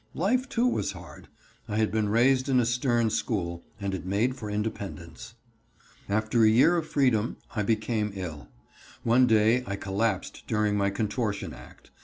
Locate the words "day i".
9.27-9.75